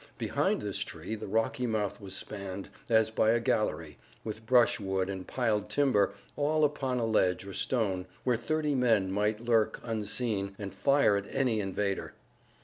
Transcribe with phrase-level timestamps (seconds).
[0.17, 5.27] Behind this tree the rocky mouth was spanned, as by a gallery, with brushwood and
[5.27, 10.73] piled timber, all upon a ledge or stone, where thirty men might lurk unseen, and
[10.73, 12.15] fire at any invader.